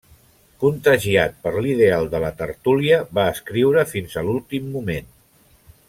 Contagiat 0.61 1.35
per 1.43 1.51
l'ideal 1.65 2.09
de 2.15 2.21
la 2.25 2.31
tertúlia 2.41 2.97
va 3.19 3.29
escriure 3.35 3.85
fins 3.95 4.19
a 4.23 4.25
l'últim 4.31 4.73
moment. 4.79 5.15